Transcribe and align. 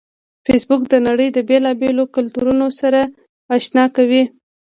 فېسبوک 0.45 0.81
د 0.89 0.95
نړۍ 1.07 1.27
د 1.33 1.37
بیلابیلو 1.49 2.03
کلتورونو 2.15 2.67
سره 2.79 3.01
آشنا 3.55 3.85
کوي 3.95 4.23